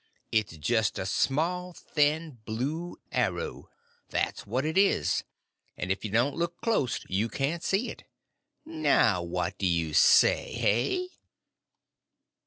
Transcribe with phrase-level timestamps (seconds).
[0.31, 5.23] It's jest a small, thin, blue arrow—that's what it is;
[5.77, 8.05] and if you don't look clost, you can't see it.
[8.65, 11.09] Now what do you say—hey?"